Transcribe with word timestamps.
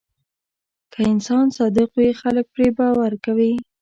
که 0.91 0.99
انسان 1.13 1.45
صادق 1.57 1.89
وي، 1.99 2.09
خلک 2.21 2.45
پرې 2.53 2.67
باور 2.77 3.11
کوي. 3.25 3.53